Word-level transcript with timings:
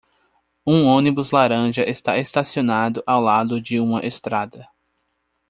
Um 0.65 0.87
ônibus 0.87 1.29
laranja 1.29 1.87
está 1.87 2.17
estacionado 2.17 3.03
ao 3.05 3.21
lado 3.21 3.61
de 3.61 3.79
uma 3.79 3.99
estrada. 4.03 4.67